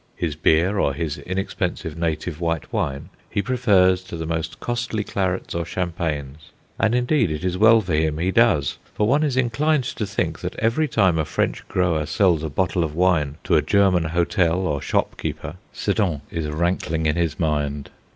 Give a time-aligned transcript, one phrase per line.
[0.15, 5.53] His beer or his inexpensive native white wine he prefers to the most costly clarets
[5.53, 6.49] or champagnes.
[6.79, 10.39] And, indeed, it is well for him he does; for one is inclined to think
[10.39, 14.61] that every time a French grower sells a bottle of wine to a German hotel
[14.61, 17.91] or shop keeper, Sedan is rankling in his mind.